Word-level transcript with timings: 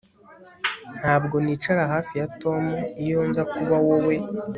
Ntabwo 0.99 1.35
nicara 1.43 1.83
hafi 1.93 2.13
ya 2.21 2.27
Tom 2.41 2.63
iyo 3.03 3.19
nza 3.29 3.43
kuba 3.53 3.75
wowe 3.85 4.15